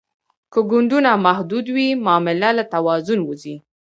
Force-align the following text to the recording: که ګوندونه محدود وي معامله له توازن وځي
که 0.51 0.59
ګوندونه 0.69 1.11
محدود 1.25 1.65
وي 1.75 1.87
معامله 2.05 2.49
له 2.57 2.63
توازن 2.73 3.19
وځي 3.23 3.55